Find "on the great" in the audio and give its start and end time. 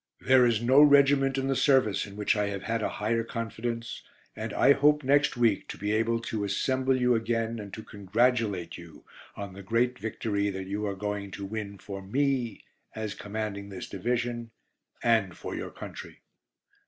9.35-9.99